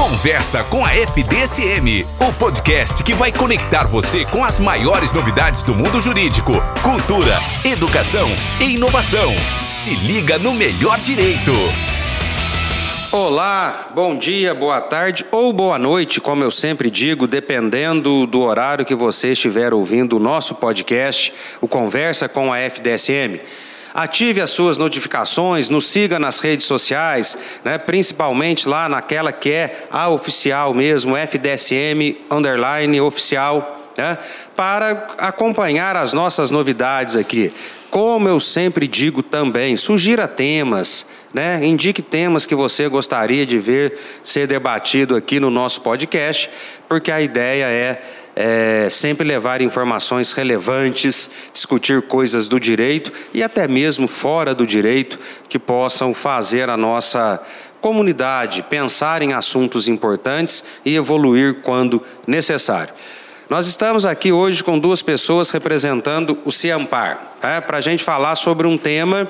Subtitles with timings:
[0.00, 5.74] Conversa com a FDSM, o podcast que vai conectar você com as maiores novidades do
[5.74, 7.34] mundo jurídico, cultura,
[7.70, 8.30] educação
[8.62, 9.30] e inovação.
[9.68, 11.52] Se liga no melhor direito.
[13.12, 18.86] Olá, bom dia, boa tarde ou boa noite, como eu sempre digo, dependendo do horário
[18.86, 21.30] que você estiver ouvindo o nosso podcast,
[21.60, 23.38] o Conversa com a FDSM.
[23.94, 29.86] Ative as suas notificações, nos siga nas redes sociais, né, principalmente lá naquela que é
[29.90, 34.18] a oficial mesmo, FDSM underline oficial, né,
[34.54, 37.52] para acompanhar as nossas novidades aqui.
[37.90, 41.60] Como eu sempre digo também, sugira temas, né?
[41.64, 46.48] Indique temas que você gostaria de ver ser debatido aqui no nosso podcast,
[46.88, 48.02] porque a ideia é
[48.34, 55.18] é, sempre levar informações relevantes, discutir coisas do direito e até mesmo fora do direito
[55.48, 57.42] que possam fazer a nossa
[57.80, 62.92] comunidade pensar em assuntos importantes e evoluir quando necessário.
[63.48, 67.60] Nós estamos aqui hoje com duas pessoas representando o CIAMPAR, tá?
[67.60, 69.28] para a gente falar sobre um tema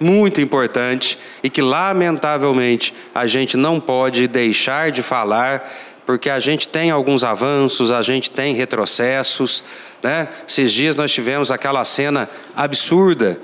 [0.00, 5.70] muito importante e que, lamentavelmente, a gente não pode deixar de falar
[6.08, 9.62] porque a gente tem alguns avanços, a gente tem retrocessos.
[10.02, 10.26] Né?
[10.48, 13.38] Esses dias nós tivemos aquela cena absurda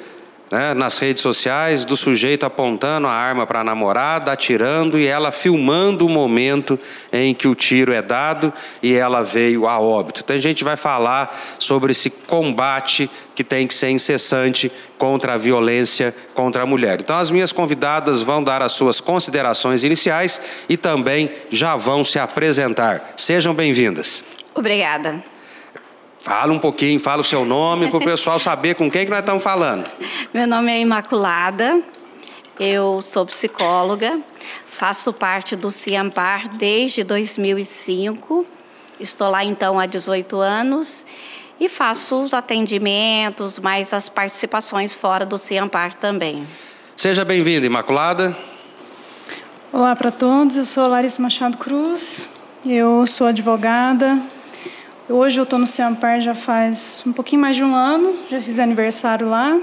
[0.54, 5.32] né, nas redes sociais do sujeito apontando a arma para a namorada, atirando e ela
[5.32, 6.78] filmando o momento
[7.12, 10.20] em que o tiro é dado e ela veio a óbito.
[10.22, 15.36] Então a gente vai falar sobre esse combate que tem que ser incessante contra a
[15.36, 17.00] violência contra a mulher.
[17.00, 22.16] Então as minhas convidadas vão dar as suas considerações iniciais e também já vão se
[22.16, 23.14] apresentar.
[23.16, 24.22] Sejam bem-vindas.
[24.54, 25.33] Obrigada.
[26.24, 29.20] Fala um pouquinho, fala o seu nome para o pessoal saber com quem que nós
[29.20, 29.84] estamos falando.
[30.32, 31.82] Meu nome é Imaculada,
[32.58, 34.18] eu sou psicóloga,
[34.64, 38.46] faço parte do CIAMPAR desde 2005,
[38.98, 41.04] estou lá então há 18 anos
[41.60, 46.48] e faço os atendimentos, mais as participações fora do CIAMPAR também.
[46.96, 48.34] Seja bem-vinda, Imaculada.
[49.70, 52.30] Olá para todos, eu sou Larissa Machado Cruz,
[52.64, 54.22] eu sou advogada,
[55.08, 58.58] Hoje eu estou no Ciampar já faz um pouquinho mais de um ano, já fiz
[58.58, 59.60] aniversário lá.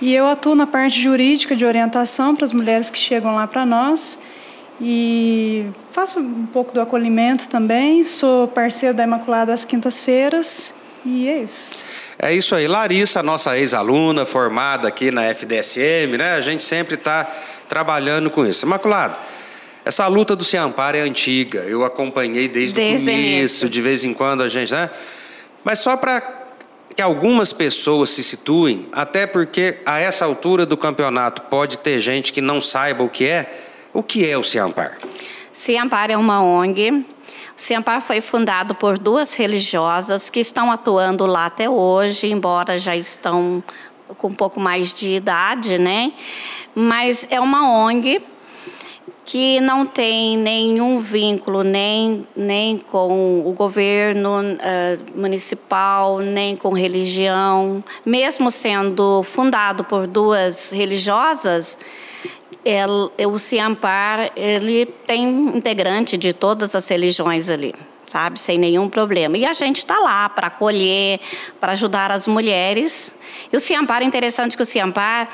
[0.00, 3.64] E eu atuo na parte jurídica de orientação para as mulheres que chegam lá para
[3.64, 4.18] nós.
[4.80, 8.04] E faço um pouco do acolhimento também.
[8.04, 10.74] Sou parceira da Imaculada às quintas-feiras.
[11.04, 11.78] E é isso.
[12.18, 12.66] É isso aí.
[12.66, 16.34] Larissa, nossa ex-aluna, formada aqui na FDSM, né?
[16.34, 17.32] A gente sempre está
[17.68, 18.66] trabalhando com isso.
[18.66, 19.16] Imaculada,
[19.84, 24.04] essa luta do Se Amparo é antiga, eu acompanhei desde, desde o começo, de vez
[24.04, 24.90] em quando a gente, né?
[25.62, 26.44] Mas só para
[26.96, 32.32] que algumas pessoas se situem, até porque a essa altura do campeonato pode ter gente
[32.32, 33.62] que não saiba o que é.
[33.92, 34.98] O que é o Se Ampar?
[35.52, 36.90] Se Ampar é uma ONG.
[36.90, 37.04] O
[37.54, 42.96] Se Ampar foi fundado por duas religiosas que estão atuando lá até hoje, embora já
[42.96, 43.62] estão
[44.18, 46.12] com um pouco mais de idade, né?
[46.74, 48.20] Mas é uma ONG
[49.24, 57.82] que não tem nenhum vínculo nem, nem com o governo uh, municipal, nem com religião,
[58.04, 61.78] mesmo sendo fundado por duas religiosas,
[62.64, 67.74] ele, o Ciampar ele tem integrante de todas as religiões ali
[68.06, 69.36] sabe, sem nenhum problema.
[69.36, 71.20] E a gente está lá para acolher,
[71.60, 73.14] para ajudar as mulheres.
[73.52, 75.28] E o Ciampar, é interessante que o Ciampar,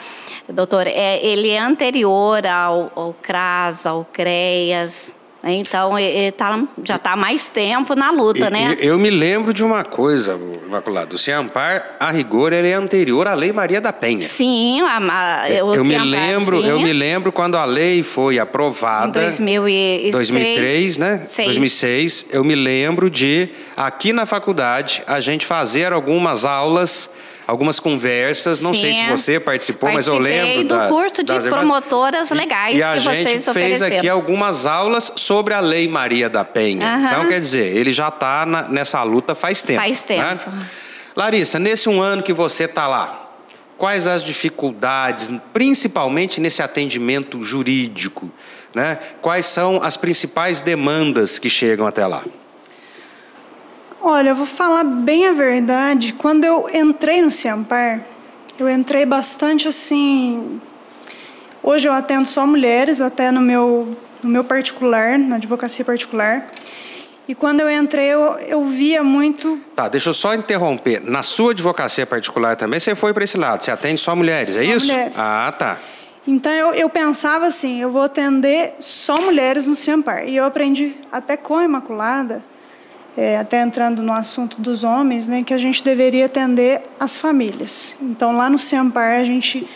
[0.49, 5.20] doutor, é, ele é anterior ao, ao CRAS, ao CREAS?
[5.43, 8.77] Então, ele tá, já está há mais tempo na luta, né?
[8.79, 11.17] Eu, me lembro de uma coisa, Imaculado.
[11.17, 14.21] O Ciampar, a rigor, ele é anterior à Lei Maria da Penha.
[14.21, 14.99] Sim, a,
[15.43, 16.69] a, eu, eu me lembro, sim.
[16.69, 19.19] eu me lembro quando a lei foi aprovada.
[19.19, 21.21] Em 2006, 2003, né?
[21.25, 21.47] 6.
[21.47, 22.27] 2006.
[22.31, 27.13] Eu me lembro de aqui na faculdade a gente fazer algumas aulas
[27.51, 28.63] algumas conversas.
[28.63, 32.77] Não Sim, sei se você participou, mas eu lembro do da, curso de promotoras legais
[32.77, 36.87] e a que gente vocês fez aqui algumas aulas sobre a Lei Maria da Penha.
[36.87, 37.07] Uhum.
[37.07, 39.81] Então, quer dizer, ele já está nessa luta faz tempo.
[39.81, 40.49] Faz tempo.
[40.51, 40.67] Né?
[41.17, 43.31] Larissa, nesse um ano que você está lá,
[43.77, 48.31] quais as dificuldades, principalmente nesse atendimento jurídico?
[48.73, 48.97] Né?
[49.21, 52.23] Quais são as principais demandas que chegam até lá?
[54.03, 56.15] Olha, eu vou falar bem a verdade.
[56.15, 58.01] Quando eu entrei no Ciampar,
[58.59, 60.61] eu entrei bastante assim.
[61.63, 66.51] Hoje eu atendo só mulheres, até no meu, no meu particular, na advocacia particular.
[67.29, 69.61] E quando eu entrei, eu, eu via muito.
[69.77, 71.01] Tá, deixa eu só interromper.
[71.05, 74.61] Na sua advocacia particular também, você foi para esse lado, você atende só mulheres, é
[74.61, 74.87] só é isso?
[74.87, 75.19] Mulheres.
[75.19, 75.79] Ah, tá.
[76.27, 80.27] Então eu, eu pensava assim, eu vou atender só mulheres no Ciampar.
[80.27, 82.43] E eu aprendi até com a Imaculada,
[83.17, 87.97] é, até entrando no assunto dos homens, né, que a gente deveria atender as famílias.
[88.01, 89.67] Então lá no Ciampar a gente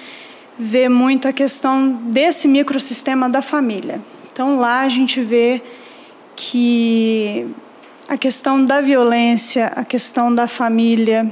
[0.59, 4.01] vê muito a questão desse microsistema da família.
[4.33, 5.63] Então lá a gente vê
[6.37, 7.47] que
[8.09, 11.31] a questão da violência, a questão da família,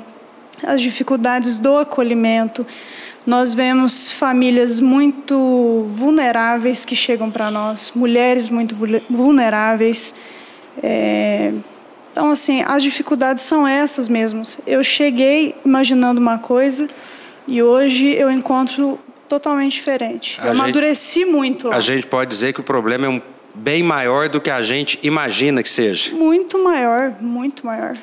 [0.62, 2.66] as dificuldades do acolhimento.
[3.26, 8.76] Nós vemos famílias muito vulneráveis que chegam para nós, mulheres muito
[9.08, 10.14] vulneráveis.
[10.82, 11.52] É...
[12.12, 14.58] Então, assim, as dificuldades são essas mesmas.
[14.66, 16.86] Eu cheguei imaginando uma coisa
[17.48, 18.98] e hoje eu encontro
[19.28, 20.38] totalmente diferente.
[20.38, 21.76] A eu gente, amadureci muito lá.
[21.76, 23.20] A gente pode dizer que o problema é um
[23.54, 26.14] bem maior do que a gente imagina que seja.
[26.14, 27.96] Muito maior, muito maior.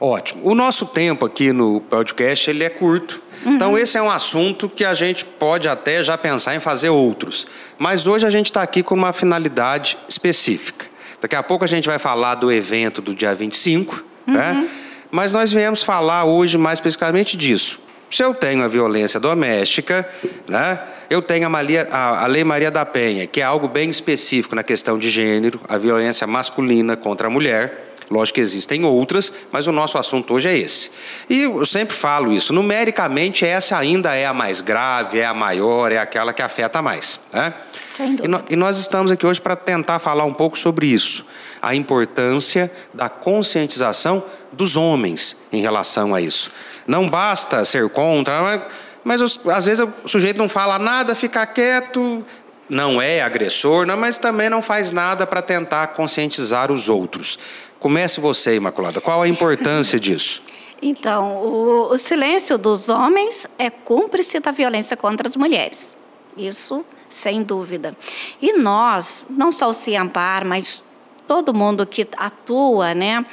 [0.00, 0.42] Ótimo.
[0.44, 3.22] O nosso tempo aqui no podcast ele é curto.
[3.46, 3.54] Uhum.
[3.54, 7.46] Então esse é um assunto que a gente pode até já pensar em fazer outros.
[7.78, 10.86] Mas hoje a gente está aqui com uma finalidade específica.
[11.24, 14.52] Daqui a pouco a gente vai falar do evento do dia 25, né?
[14.52, 14.60] uhum.
[14.60, 14.68] né?
[15.10, 17.80] Mas nós viemos falar hoje mais especificamente disso.
[18.10, 20.06] Se eu tenho a violência doméstica,
[20.46, 20.78] né,
[21.08, 24.54] eu tenho a, Maria, a, a, Lei Maria da Penha, que é algo bem específico
[24.54, 27.93] na questão de gênero, a violência masculina contra a mulher.
[28.10, 30.90] Lógico que existem outras, mas o nosso assunto hoje é esse.
[31.28, 35.90] E eu sempre falo isso, numericamente essa ainda é a mais grave, é a maior,
[35.90, 37.20] é aquela que afeta mais.
[37.32, 37.54] Né?
[37.90, 38.44] Sem dúvida.
[38.50, 41.26] E, nós estamos aqui hoje para tentar falar um pouco sobre isso,
[41.62, 44.22] a importância da conscientização
[44.52, 46.50] dos homens em relação a isso.
[46.86, 48.68] Não basta ser contra,
[49.02, 52.24] mas, às vezes o sujeito não fala nada, fica quieto,
[52.68, 57.38] não é agressor, mas também não faz nada para tentar conscientizar os outros.
[57.84, 58.98] Comece você, Imaculada.
[58.98, 60.42] Qual a importância disso?
[60.80, 65.94] Então, o, o, silêncio dos homens é cúmplice da violência contra as mulheres.
[66.34, 67.94] Isso, sem dúvida.
[68.40, 70.82] E nós, não só o Ciampar, mas
[71.28, 73.26] todo mundo que atua né,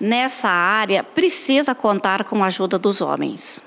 [0.00, 3.62] nessa área precisa contar com a ajuda dos homens.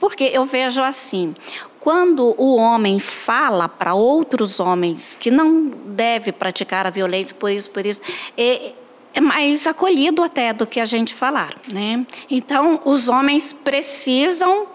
[0.00, 1.36] Porque eu vejo assim,
[1.78, 7.68] quando o homem fala para outros homens que não deve praticar a violência por isso,
[7.68, 8.00] por isso,
[8.34, 8.72] é
[9.20, 12.06] mais acolhido até do que a gente falar, né?
[12.30, 14.66] Então, os homens precisam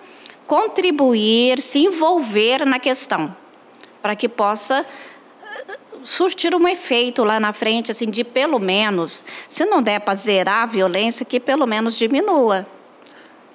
[0.47, 3.35] contribuir, se envolver na questão,
[4.01, 4.85] para que possa
[6.03, 10.63] surtir um efeito lá na frente, assim, de pelo menos, se não der para zerar
[10.63, 12.65] a violência, que pelo menos diminua.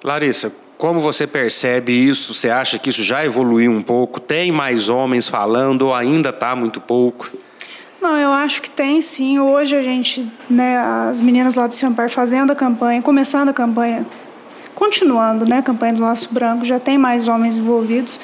[0.03, 2.33] Larissa, como você percebe isso?
[2.33, 4.19] Você acha que isso já evoluiu um pouco?
[4.19, 7.31] Tem mais homens falando ou ainda está muito pouco?
[8.01, 9.39] Não, eu acho que tem sim.
[9.39, 14.05] Hoje a gente, né, as meninas lá do Ciampar fazendo a campanha, começando a campanha,
[14.75, 18.19] continuando, né, a campanha do Laço Branco, já tem mais homens envolvidos.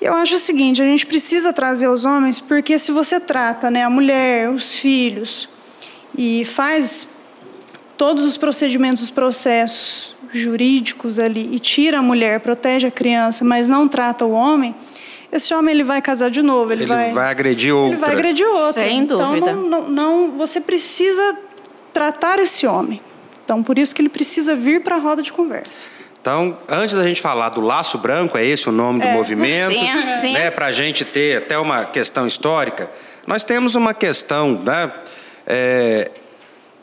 [0.00, 3.84] Eu acho o seguinte, a gente precisa trazer os homens porque se você trata né,
[3.84, 5.48] a mulher, os filhos
[6.16, 7.08] e faz
[7.96, 13.68] todos os procedimentos, os processos jurídicos ali e tira a mulher, protege a criança, mas
[13.68, 14.74] não trata o homem,
[15.32, 17.94] esse homem ele vai casar de novo, ele, ele vai, vai agredir outra.
[17.94, 18.84] Ele vai agredir outra.
[18.84, 19.50] Sem dúvida.
[19.50, 21.36] Então não, não, não, você precisa
[21.92, 23.00] tratar esse homem.
[23.42, 25.88] Então por isso que ele precisa vir para a roda de conversa.
[26.20, 29.08] Então, antes da gente falar do laço branco, é esse o nome é.
[29.08, 30.32] do movimento, sim, sim.
[30.34, 32.88] né, para a gente ter até uma questão histórica,
[33.26, 34.92] nós temos uma questão né,
[35.44, 36.12] é,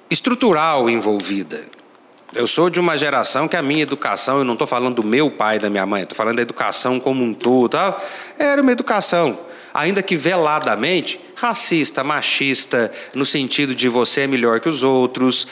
[0.10, 1.62] estrutural envolvida.
[2.34, 5.32] Eu sou de uma geração que a minha educação, eu não estou falando do meu
[5.32, 8.04] pai e da minha mãe, estou falando da educação como um todo, tal,
[8.38, 9.40] era uma educação,
[9.74, 15.48] ainda que veladamente, racista, machista, no sentido de você é melhor que os outros,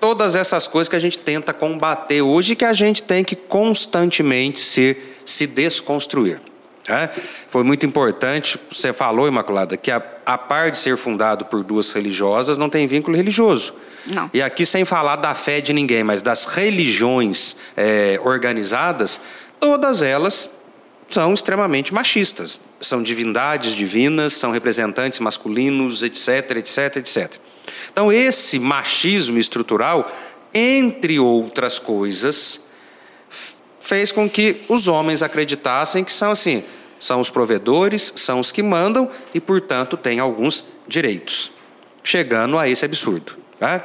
[0.00, 3.34] Todas essas coisas que a gente tenta combater hoje e que a gente tem que
[3.34, 6.40] constantemente se, se desconstruir.
[6.88, 7.10] Né?
[7.50, 11.90] Foi muito importante, você falou, Imaculada, que a, a par de ser fundado por duas
[11.90, 13.74] religiosas, não tem vínculo religioso.
[14.08, 14.30] Não.
[14.32, 19.20] E aqui, sem falar da fé de ninguém, mas das religiões é, organizadas,
[19.60, 20.50] todas elas
[21.10, 22.60] são extremamente machistas.
[22.80, 27.32] São divindades divinas, são representantes masculinos, etc, etc, etc.
[27.92, 30.10] Então, esse machismo estrutural,
[30.52, 32.68] entre outras coisas,
[33.80, 36.62] fez com que os homens acreditassem que são assim,
[37.00, 41.50] são os provedores, são os que mandam e, portanto, têm alguns direitos,
[42.02, 43.36] chegando a esse absurdo.
[43.60, 43.82] Né?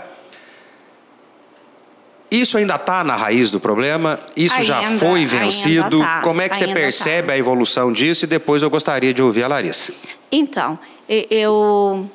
[2.33, 4.19] Isso ainda está na raiz do problema?
[4.35, 5.99] Isso ainda, já foi vencido?
[5.99, 6.73] Tá, Como é que você tá.
[6.73, 7.33] percebe tá.
[7.33, 8.25] a evolução disso?
[8.25, 9.93] E depois eu gostaria de ouvir a Larissa.
[10.31, 12.09] Então, eu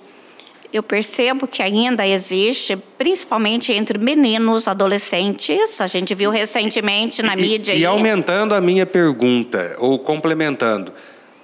[0.72, 5.80] eu percebo que ainda existe, principalmente entre meninos, adolescentes.
[5.80, 7.74] A gente viu recentemente na e, mídia.
[7.74, 10.92] E, e aumentando a minha pergunta, ou complementando,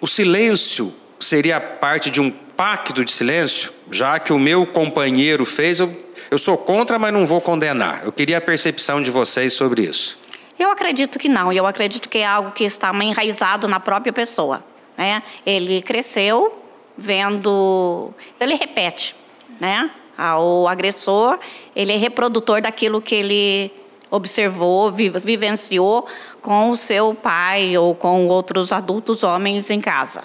[0.00, 5.80] o silêncio seria parte de um pacto de silêncio, já que o meu companheiro fez,
[5.80, 8.02] eu, eu sou contra, mas não vou condenar.
[8.04, 10.18] Eu queria a percepção de vocês sobre isso.
[10.58, 11.52] Eu acredito que não.
[11.52, 14.64] Eu acredito que é algo que está enraizado na própria pessoa.
[14.96, 15.22] Né?
[15.44, 16.62] Ele cresceu
[16.96, 18.12] vendo.
[18.38, 19.16] Ele repete,
[19.60, 19.90] né?
[20.38, 21.40] O agressor,
[21.74, 23.72] ele é reprodutor daquilo que ele
[24.08, 26.06] observou, vivenciou
[26.40, 30.22] com o seu pai ou com outros adultos homens em casa.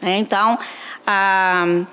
[0.00, 0.16] Né?
[0.16, 0.58] Então,
[1.06, 1.84] ah,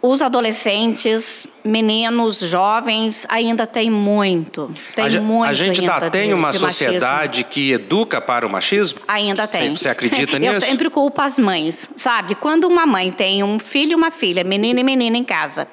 [0.00, 4.70] os adolescentes, meninos, jovens, ainda tem muito.
[4.94, 7.50] Tem a, muito a gente ainda tem de, uma de sociedade machismo.
[7.50, 9.00] que educa para o machismo?
[9.08, 9.70] Ainda tem.
[9.70, 10.54] Você, você acredita nisso?
[10.54, 12.36] Eu sempre culpo as mães, sabe?
[12.36, 15.66] Quando uma mãe tem um filho e uma filha, menino e menina em casa,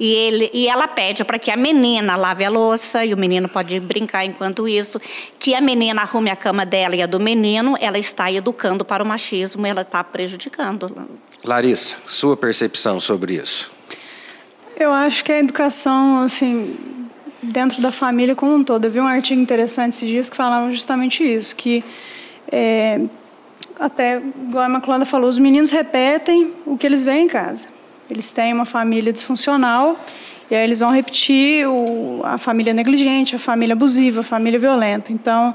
[0.00, 3.46] e, ele, e ela pede para que a menina lave a louça, e o menino
[3.46, 4.98] pode brincar enquanto isso,
[5.38, 9.04] que a menina arrume a cama dela e a do menino, ela está educando para
[9.04, 10.90] o machismo, ela está prejudicando.
[11.46, 13.70] Larissa, sua percepção sobre isso?
[14.76, 16.76] Eu acho que a educação, assim,
[17.42, 18.84] dentro da família como um todo.
[18.84, 21.84] Eu vi um artigo interessante esses dias que falava justamente isso, que
[22.50, 23.00] é,
[23.78, 27.68] até, igual a Imaculada falou, os meninos repetem o que eles veem em casa.
[28.10, 29.98] Eles têm uma família disfuncional
[30.50, 35.12] e aí eles vão repetir o, a família negligente, a família abusiva, a família violenta.
[35.12, 35.54] Então,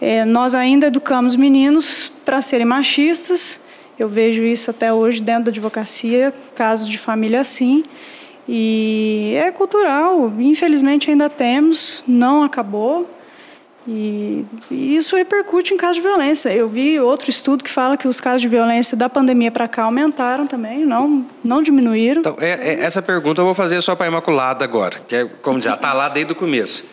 [0.00, 3.60] é, nós ainda educamos meninos para serem machistas.
[4.02, 7.84] Eu vejo isso até hoje dentro da advocacia, casos de família assim.
[8.48, 13.08] E é cultural, infelizmente ainda temos, não acabou.
[13.86, 16.52] E, e, isso repercute em casos de violência.
[16.52, 19.84] Eu vi outro estudo que fala que os casos de violência da pandemia para cá
[19.84, 22.22] aumentaram também, não, não diminuíram.
[22.22, 25.24] Então, é, é, essa pergunta eu vou fazer só para a Imaculada agora, que é,
[25.26, 26.84] como já está lá desde o começo.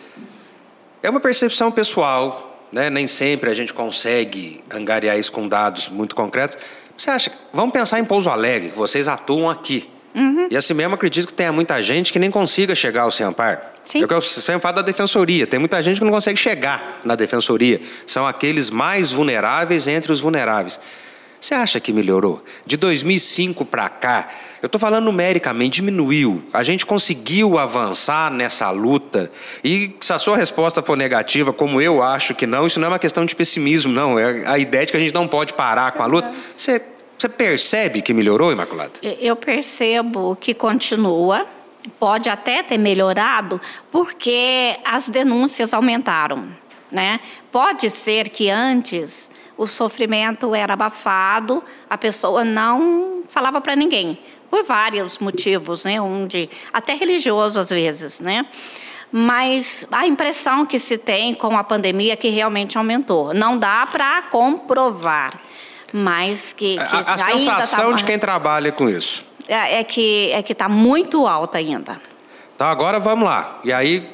[1.02, 2.88] É uma percepção pessoal, né?
[2.88, 6.56] nem sempre a gente consegue angariar isso com dados muito concretos.
[7.00, 9.88] Você acha, vamos pensar em Pouso Alegre, que vocês atuam aqui.
[10.14, 10.48] Uhum.
[10.50, 13.58] E assim mesmo acredito que tenha muita gente que nem consiga chegar ao sem amparo.
[13.82, 14.02] Sim.
[14.02, 15.46] É o que eu sempre falo da defensoria.
[15.46, 17.80] Tem muita gente que não consegue chegar na defensoria.
[18.06, 20.78] São aqueles mais vulneráveis entre os vulneráveis.
[21.40, 22.44] Você acha que melhorou?
[22.66, 24.28] De 2005 para cá,
[24.60, 26.42] eu estou falando numericamente, diminuiu.
[26.52, 29.32] A gente conseguiu avançar nessa luta.
[29.64, 32.88] E se a sua resposta for negativa, como eu acho que não, isso não é
[32.90, 34.18] uma questão de pessimismo, não.
[34.18, 36.30] É a ideia de que a gente não pode parar com a luta.
[36.56, 36.82] Você
[37.20, 38.92] você percebe que melhorou, Imaculada?
[39.02, 41.46] Eu percebo que continua,
[41.98, 43.60] pode até ter melhorado,
[43.92, 46.48] porque as denúncias aumentaram.
[46.90, 47.20] Né?
[47.52, 49.30] Pode ser que antes
[49.60, 54.18] o sofrimento era abafado, a pessoa não falava para ninguém,
[54.50, 56.00] por vários motivos, né?
[56.00, 58.46] Um de, até religioso às vezes, né?
[59.12, 63.34] Mas a impressão que se tem com a pandemia é que realmente aumentou.
[63.34, 65.38] Não dá para comprovar
[65.92, 67.96] mas que, que a, a sensação tá...
[67.96, 72.00] de quem trabalha com isso é, é que é que está muito alta ainda.
[72.54, 74.08] Então agora vamos lá e aí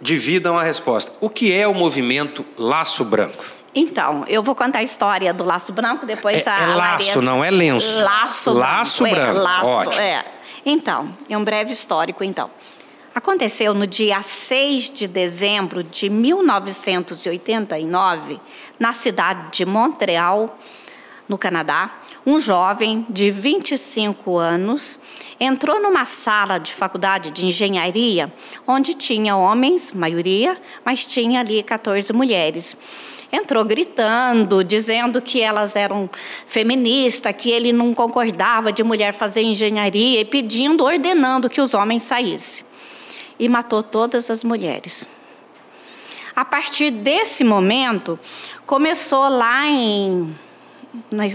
[0.00, 1.12] dividam a resposta.
[1.20, 3.59] O que é o movimento Laço Branco?
[3.74, 7.22] Então, eu vou contar a história do Laço Branco, depois é, a é laço, Larissa...
[7.22, 8.02] não é lenço.
[8.02, 9.16] Laço, laço branco.
[9.16, 9.38] branco.
[9.38, 10.02] É, laço, Ótimo.
[10.02, 10.24] É.
[10.66, 12.50] Então, é um breve histórico, então.
[13.14, 18.40] Aconteceu no dia 6 de dezembro de 1989,
[18.78, 20.58] na cidade de Montreal,
[21.28, 21.90] no Canadá,
[22.26, 24.98] um jovem de 25 anos
[25.38, 28.32] entrou numa sala de faculdade de engenharia
[28.66, 32.76] onde tinha homens, maioria, mas tinha ali 14 mulheres.
[33.32, 36.10] Entrou gritando, dizendo que elas eram
[36.46, 42.02] feministas, que ele não concordava de mulher fazer engenharia e pedindo, ordenando que os homens
[42.02, 42.66] saíssem.
[43.38, 45.08] E matou todas as mulheres.
[46.34, 48.18] A partir desse momento,
[48.66, 50.34] começou lá em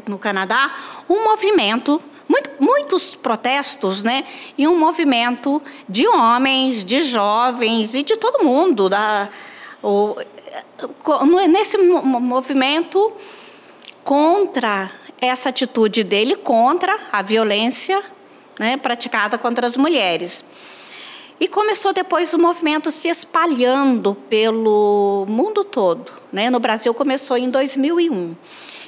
[0.06, 0.76] no Canadá
[1.08, 4.26] um movimento muito, muitos protestos, né?
[4.58, 8.90] E um movimento de homens, de jovens e de todo mundo.
[8.90, 9.30] Da,
[9.82, 10.16] o,
[11.50, 13.14] nesse movimento
[14.04, 18.04] contra essa atitude dele, contra a violência
[18.60, 20.46] né, praticada contra as mulheres.
[21.40, 26.12] E começou depois o movimento se espalhando pelo mundo todo.
[26.32, 26.50] Né?
[26.50, 28.36] No Brasil começou em 2001.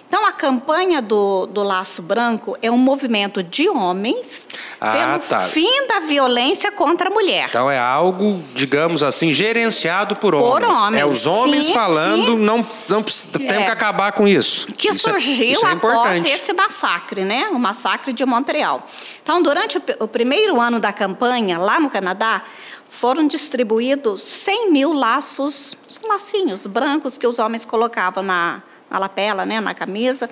[0.08, 4.48] Então, a campanha do, do Laço Branco é um movimento de homens
[4.80, 5.42] ah, pelo tá.
[5.50, 7.48] fim da violência contra a mulher.
[7.50, 10.66] Então, é algo, digamos assim, gerenciado por homens.
[10.66, 11.02] Por homens.
[11.02, 12.38] É os homens sim, falando, sim.
[12.38, 13.66] não, não temos É.
[13.66, 14.68] que acabar com isso.
[14.68, 17.50] Que Isso é- surgiu isso é após esse massacre, né?
[17.52, 18.86] O massacre de Montreal.
[19.22, 22.44] Então, durante o, o primeiro ano da campanha, lá no Canadá,
[22.90, 29.46] foram distribuídos 100 mil laços, os lacinhos brancos que os homens colocavam na, na lapela,
[29.46, 30.30] né, na camisa.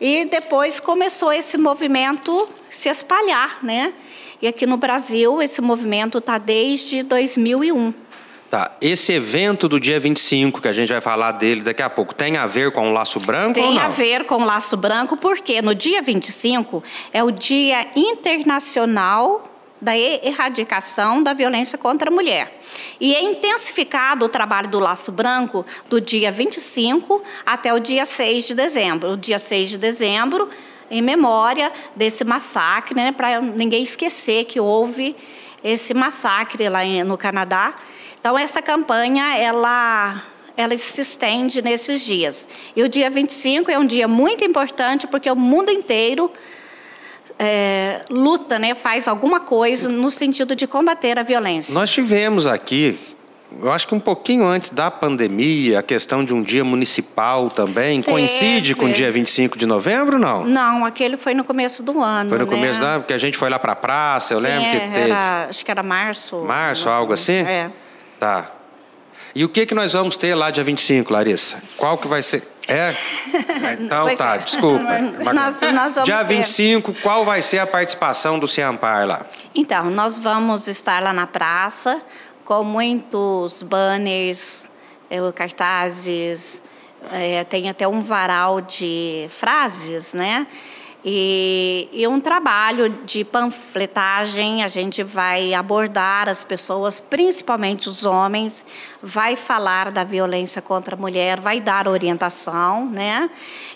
[0.00, 3.92] E depois começou esse movimento se espalhar, né?
[4.42, 7.94] E aqui no Brasil, esse movimento está desde 2001.
[8.50, 8.70] Tá.
[8.80, 12.36] Esse evento do dia 25, que a gente vai falar dele daqui a pouco, tem
[12.36, 15.74] a ver com o Laço Branco tem a ver com o Laço Branco, porque no
[15.74, 16.82] dia 25
[17.12, 19.53] é o Dia Internacional
[19.84, 22.58] da erradicação da violência contra a mulher.
[22.98, 28.46] E é intensificado o trabalho do Laço Branco do dia 25 até o dia 6
[28.46, 29.12] de dezembro.
[29.12, 30.48] O dia 6 de dezembro,
[30.90, 35.14] em memória desse massacre, né, para ninguém esquecer que houve
[35.62, 37.74] esse massacre lá no Canadá.
[38.18, 40.22] Então essa campanha ela
[40.56, 42.48] ela se estende nesses dias.
[42.76, 46.32] E o dia 25 é um dia muito importante porque o mundo inteiro
[47.38, 51.74] é, luta, né, faz alguma coisa no sentido de combater a violência.
[51.74, 52.98] Nós tivemos aqui,
[53.60, 58.00] eu acho que um pouquinho antes da pandemia, a questão de um dia municipal também.
[58.00, 58.12] Teve.
[58.12, 60.44] Coincide com o dia 25 de novembro, não?
[60.44, 62.30] Não, aquele foi no começo do ano.
[62.30, 62.50] Foi no né?
[62.50, 64.76] começo do ano, porque a gente foi lá para a praça, eu Sim, lembro que
[64.76, 65.10] é, teve.
[65.10, 66.38] Era, acho que era março.
[66.38, 67.38] Março, algo assim?
[67.38, 67.70] É.
[68.18, 68.50] Tá.
[69.34, 71.60] E o que, que nós vamos ter lá dia 25, Larissa?
[71.76, 72.53] Qual que vai ser?
[72.68, 72.94] É?
[73.78, 74.38] Então Pois tá, é.
[74.38, 74.98] desculpa.
[75.32, 76.24] Nós- nós dia ter.
[76.24, 79.26] 25, qual vai ser a participação do Ciampar lá?
[79.54, 82.00] Então, nós vamos estar lá na praça
[82.44, 84.68] com muitos banners,
[85.10, 86.62] eh, cartazes,
[87.12, 90.46] eh, tem até um varal de frases, né?
[91.06, 98.64] E, e um trabalho de panfletagem, a gente vai abordar as pessoas, principalmente os homens,
[99.02, 103.28] vai falar da violência contra a mulher, vai dar orientação, né?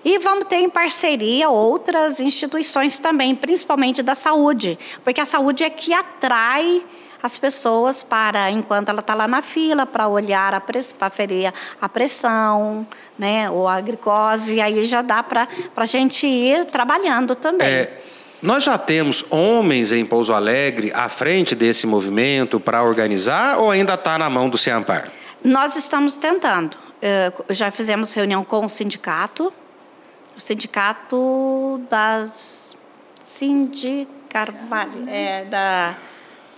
[0.02, 5.68] E vamos ter em parceria outras instituições também, principalmente da saúde, porque a saúde é
[5.68, 6.82] que atrai
[7.22, 10.60] as pessoas para, enquanto ela está lá na fila, para olhar,
[10.98, 12.86] para ferir a pressão,
[13.18, 17.66] né, ou a glicose, aí já dá para a gente ir trabalhando também.
[17.66, 18.00] É,
[18.40, 23.94] nós já temos homens em Pouso Alegre à frente desse movimento para organizar ou ainda
[23.94, 25.10] está na mão do Ciampar?
[25.42, 26.76] Nós estamos tentando.
[27.02, 29.52] Eh, já fizemos reunião com o sindicato,
[30.36, 32.76] o sindicato das
[33.22, 35.96] Cindy Carvalho, é, da,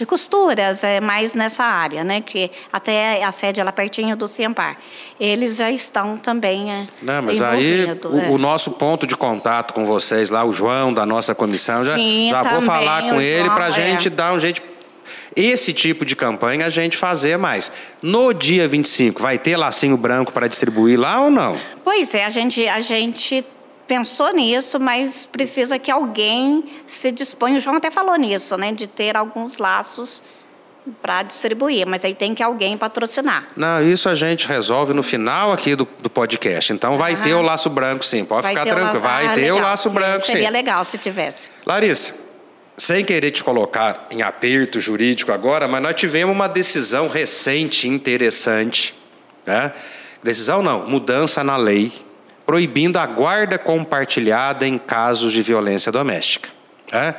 [0.00, 2.20] de costuras, é mais nessa área, né?
[2.20, 4.78] Que até a sede é lá pertinho do Ciampar.
[5.20, 8.30] Eles já estão também é, Não, mas aí o, é.
[8.30, 12.28] o nosso ponto de contato com vocês lá, o João da nossa comissão, já, Sim,
[12.30, 13.72] já vou também, falar com ele para a é.
[13.72, 14.62] gente dar um jeito.
[15.36, 17.70] Esse tipo de campanha a gente fazer mais.
[18.02, 21.58] No dia 25, vai ter lacinho branco para distribuir lá ou não?
[21.84, 23.44] Pois é, a gente, a gente
[23.90, 27.56] pensou nisso, mas precisa que alguém se disponha.
[27.56, 28.70] O João até falou nisso, né?
[28.70, 30.22] De ter alguns laços
[31.02, 33.48] para distribuir, mas aí tem que alguém patrocinar.
[33.56, 36.72] Não, isso a gente resolve no final aqui do, do podcast.
[36.72, 38.92] Então vai ter o laço branco sim, pode ficar o tranquilo.
[38.94, 39.70] la- Vai Ah, ter o legal.
[39.70, 40.32] laço É, branco sim.
[40.32, 41.50] Seria legal se tivesse.
[41.66, 42.14] Larissa,
[42.78, 48.94] sem querer te colocar em aperto jurídico agora, mas nós tivemos uma decisão recente interessante.
[49.44, 49.72] Né?
[50.22, 51.92] Decisão não, mudança na lei
[52.50, 56.48] proibindo a guarda compartilhada em casos de violência doméstica.
[56.92, 57.14] né?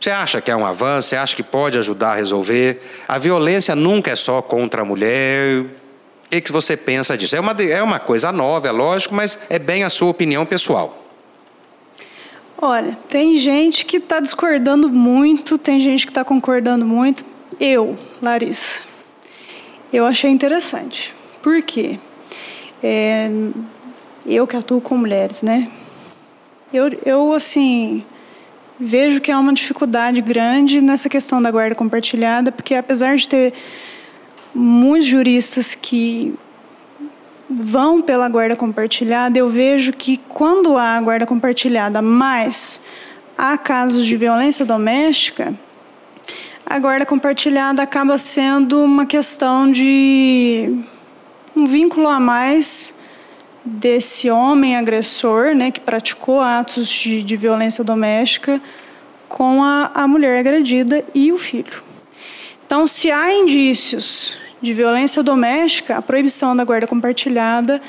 [0.00, 1.10] Você acha que é um avanço?
[1.10, 2.82] Você acha que pode ajudar a resolver?
[3.06, 5.60] A violência nunca é só contra a mulher.
[5.60, 5.68] O
[6.28, 7.36] que, que você pensa disso?
[7.36, 11.06] É uma, é uma coisa nova, é lógico, mas é bem a sua opinião pessoal.
[12.60, 17.24] Olha, tem gente que está discordando muito, tem gente que está concordando muito.
[17.60, 18.80] Eu, Larissa,
[19.92, 21.14] eu achei interessante.
[21.40, 22.00] Por quê?
[22.82, 23.30] É,
[24.26, 25.68] eu que atuo com mulheres, né?
[26.72, 28.04] Eu, eu, assim,
[28.78, 33.54] vejo que há uma dificuldade grande nessa questão da guarda compartilhada, porque apesar de ter
[34.52, 36.34] muitos juristas que
[37.48, 42.82] vão pela guarda compartilhada, eu vejo que quando há guarda compartilhada, mas
[43.38, 45.54] há casos de violência doméstica,
[46.64, 50.76] a guarda compartilhada acaba sendo uma questão de
[51.54, 52.98] um vínculo a mais
[53.66, 58.60] desse homem agressor, né, que praticou atos de, de violência doméstica
[59.28, 61.82] com a, a mulher agredida e o filho.
[62.64, 67.82] Então, se há indícios de violência doméstica, a proibição da guarda compartilhada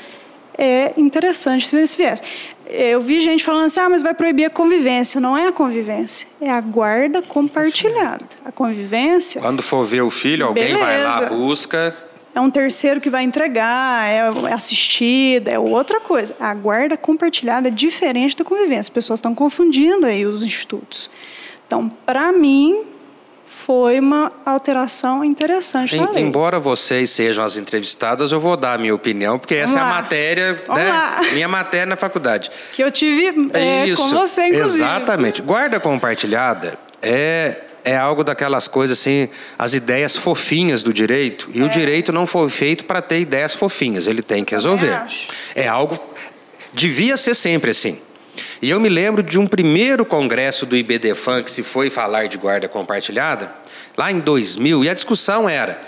[0.56, 2.20] é interessante ver esse viés.
[2.66, 5.20] Eu vi gente falando assim, ah, mas vai proibir a convivência.
[5.20, 8.24] Não é a convivência, é a guarda compartilhada.
[8.44, 11.34] A convivência Quando for ver o filho, alguém vai lá, Beleza.
[11.34, 11.96] busca.
[12.38, 16.36] É um terceiro que vai entregar, é assistida, é outra coisa.
[16.38, 18.80] A guarda compartilhada é diferente da convivência.
[18.80, 21.10] As pessoas estão confundindo aí os institutos.
[21.66, 22.84] Então, para mim,
[23.44, 26.20] foi uma alteração interessante em.
[26.20, 29.90] Embora vocês sejam as entrevistadas, eu vou dar a minha opinião, porque essa Vamos é
[29.90, 30.02] a lá.
[30.02, 30.88] matéria, Vamos né?
[30.90, 31.20] lá.
[31.32, 32.50] Minha matéria na faculdade.
[32.72, 34.84] Que eu tive é, Isso, com você, inclusive.
[34.84, 35.42] Exatamente.
[35.42, 37.56] Guarda compartilhada é,
[37.88, 41.48] é algo daquelas coisas assim, as ideias fofinhas do direito.
[41.54, 41.58] É.
[41.58, 45.02] E o direito não foi feito para ter ideias fofinhas, ele tem que resolver.
[45.54, 45.98] É algo.
[46.72, 47.98] Devia ser sempre assim.
[48.60, 52.36] E eu me lembro de um primeiro congresso do IBDFAN que se foi falar de
[52.36, 53.52] guarda compartilhada,
[53.96, 55.80] lá em 2000, e a discussão era: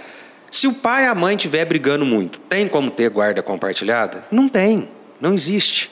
[0.50, 4.24] se o pai e a mãe estiver brigando muito, tem como ter guarda compartilhada?
[4.30, 4.88] Não tem,
[5.20, 5.90] não existe.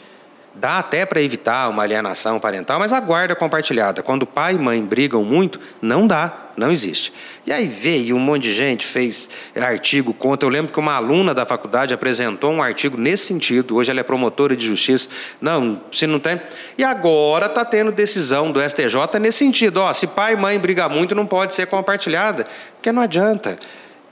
[0.61, 4.83] Dá até para evitar uma alienação parental, mas a guarda compartilhada, quando pai e mãe
[4.83, 7.13] brigam muito, não dá, não existe.
[7.47, 10.49] E aí veio um monte de gente, fez artigo contra.
[10.49, 13.77] Eu lembro que uma aluna da faculdade apresentou um artigo nesse sentido.
[13.77, 15.09] Hoje ela é promotora de justiça.
[15.41, 16.41] Não, se não tem.
[16.77, 19.77] E agora está tendo decisão do STJ nesse sentido.
[19.77, 22.49] Ó, se pai e mãe brigam muito, não pode ser compartilhada.
[22.75, 23.57] Porque não adianta.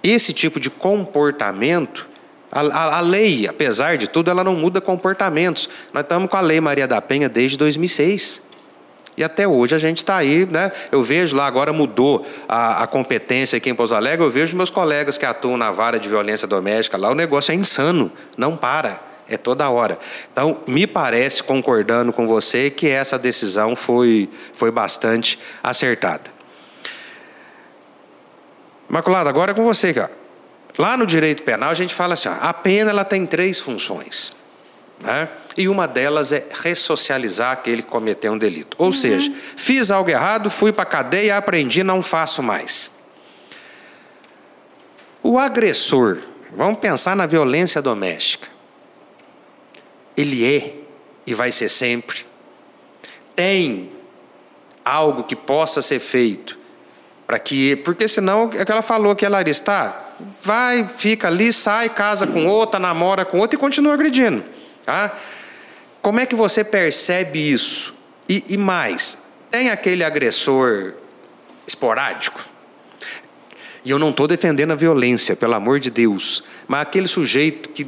[0.00, 2.06] Esse tipo de comportamento
[2.56, 5.68] a, a, a, lei, apesar de tudo, ela não muda comportamentos.
[5.92, 8.42] Nós estamos com a Lei Maria da Penha desde 2006.
[9.14, 10.72] E até hoje a gente está aí, né?
[10.90, 14.70] Eu vejo lá, agora mudou a, a, competência aqui em Pouso Alegre, eu vejo meus
[14.70, 19.02] colegas que atuam na vara de violência doméstica lá, o negócio é insano, não para,
[19.28, 19.98] é toda hora.
[20.32, 26.30] Então, me parece, concordando com você, que essa decisão foi, foi bastante acertada.
[28.88, 30.25] Imaculada, agora é com você, cara.
[30.78, 34.34] Lá no direito penal a gente fala assim: ó, a pena ela tem três funções.
[35.00, 35.28] Né?
[35.56, 38.76] E uma delas é ressocializar aquele que cometeu um delito.
[38.78, 38.92] Ou uhum.
[38.92, 42.94] seja, fiz algo errado, fui para a cadeia, aprendi, não faço mais.
[45.22, 46.18] O agressor,
[46.52, 48.48] vamos pensar na violência doméstica.
[50.16, 50.74] Ele é
[51.26, 52.24] e vai ser sempre.
[53.34, 53.90] Tem
[54.84, 56.58] algo que possa ser feito
[57.26, 57.76] para que.
[57.76, 60.05] Porque senão, é que ela falou que ela está
[60.42, 64.44] vai, fica ali, sai, casa com outra, namora com outra e continua agredindo.
[64.84, 65.16] Tá?
[66.00, 67.94] Como é que você percebe isso?
[68.28, 69.18] E, e mais,
[69.50, 70.94] tem aquele agressor
[71.66, 72.40] esporádico?
[73.84, 77.86] E eu não estou defendendo a violência, pelo amor de Deus, mas aquele sujeito que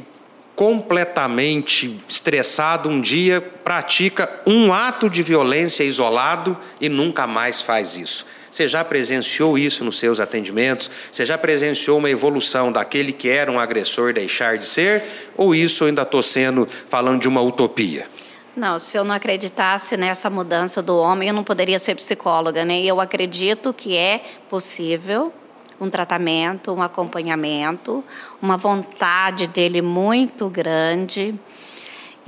[0.55, 8.25] completamente estressado um dia pratica um ato de violência isolado e nunca mais faz isso.
[8.51, 10.89] Você já presenciou isso nos seus atendimentos?
[11.11, 15.03] Você já presenciou uma evolução daquele que era um agressor deixar de ser?
[15.37, 18.07] Ou isso eu ainda estou sendo falando de uma utopia?
[18.55, 22.81] Não, se eu não acreditasse nessa mudança do homem, eu não poderia ser psicóloga, né?
[22.81, 25.31] Eu acredito que é possível
[25.79, 28.03] um tratamento, um acompanhamento,
[28.41, 31.33] uma vontade dele muito grande.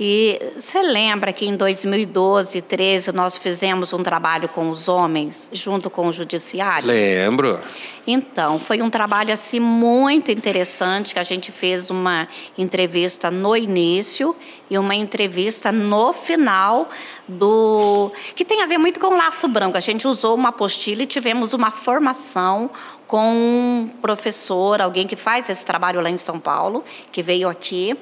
[0.00, 5.90] E você lembra que em 2012, 13, nós fizemos um trabalho com os homens, junto
[5.90, 6.88] com o judiciário?
[6.88, 7.60] Lembro.
[8.06, 12.26] Então, foi um trabalho assim muito interessante, que a gente fez uma
[12.56, 14.34] entrevista no início
[14.68, 16.88] e uma entrevista no final
[17.28, 19.76] do que tem a ver muito com o laço branco.
[19.76, 22.70] A gente usou uma apostila e tivemos uma formação
[23.06, 27.96] com um professor, alguém que faz esse trabalho lá em São Paulo, que veio aqui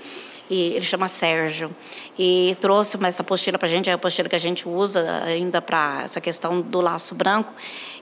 [0.51, 1.71] e ele chama Sérgio
[2.19, 5.63] e trouxe essa apostila para a gente, é a apostila que a gente usa ainda
[5.63, 7.53] para essa questão do laço branco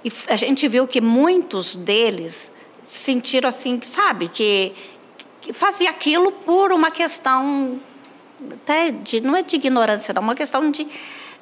[0.02, 2.50] e a gente viu que muitos deles
[2.82, 4.72] sentiram assim, sabe, que,
[5.42, 7.78] que fazia aquilo por uma questão
[8.52, 10.86] até de não é de ignorância, não, uma questão de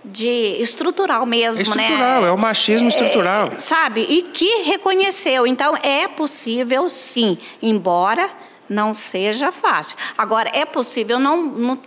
[0.09, 2.29] de estrutural mesmo, estrutural, né?
[2.29, 3.49] é o machismo estrutural.
[3.53, 4.07] É, sabe?
[4.09, 5.49] E que reconheceu.
[5.49, 8.31] Então, é possível, sim, embora
[8.69, 9.97] não seja fácil.
[10.17, 11.37] Agora, é possível, não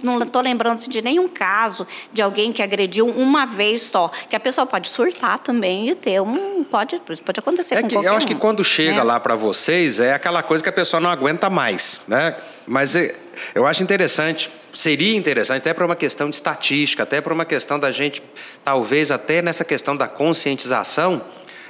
[0.03, 4.39] não estou lembrando de nenhum caso de alguém que agrediu uma vez só, que a
[4.39, 6.63] pessoa pode surtar também e ter um.
[6.63, 9.03] Pode, pode acontecer é com que, Eu acho um, que quando chega né?
[9.03, 12.01] lá para vocês, é aquela coisa que a pessoa não aguenta mais.
[12.07, 12.35] Né?
[12.65, 13.15] Mas é,
[13.53, 17.79] eu acho interessante, seria interessante, até para uma questão de estatística, até para uma questão
[17.79, 18.21] da gente,
[18.63, 21.21] talvez até nessa questão da conscientização,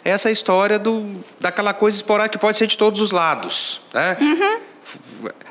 [0.03, 3.81] essa história do, daquela coisa esporádica que pode ser de todos os lados.
[3.93, 4.17] Né?
[4.19, 4.68] Uhum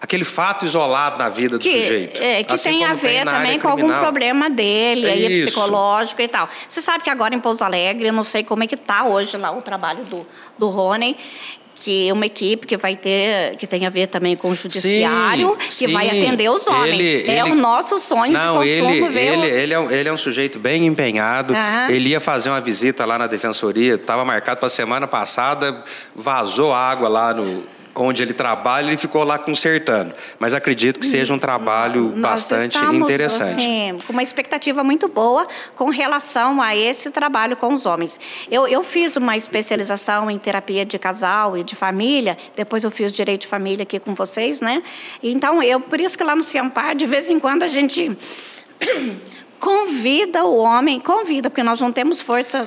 [0.01, 2.23] aquele fato isolado na vida do que, sujeito.
[2.23, 5.47] É, que assim tem a ver tem também com algum problema dele, É aí isso.
[5.49, 6.49] psicológico e tal.
[6.69, 9.37] Você sabe que agora em Pouso Alegre, eu não sei como é que está hoje
[9.37, 10.27] lá o trabalho do,
[10.59, 11.17] do Rony,
[11.81, 15.57] que é uma equipe que vai ter, que tem a ver também com o judiciário,
[15.59, 15.93] que sim.
[15.93, 16.99] vai atender os homens.
[16.99, 19.79] Ele- é ele- o nosso sonho Não, de consumo ele, ver o- ele, ele, é
[19.79, 21.55] um, ele é um sujeito bem empenhado.
[21.89, 25.85] Ele ia fazer uma visita lá na defensoria, estava marcado para a semana passada,
[26.17, 27.63] vazou água lá no.
[27.99, 30.15] Onde ele trabalha, ele ficou lá consertando.
[30.39, 33.59] Mas acredito que seja um trabalho Nós bastante estamos, interessante.
[33.59, 38.19] Assim, com uma expectativa muito boa com relação a esse trabalho com os homens.
[38.51, 43.13] Eu, eu fiz uma especialização em terapia de casal e de família, depois eu fiz
[43.13, 44.83] direito de família aqui com vocês, né?
[45.23, 48.17] Então, eu, por isso que lá no Ciampar, de vez em quando a gente
[49.59, 52.65] convida o homem, convida, porque nós não temos força.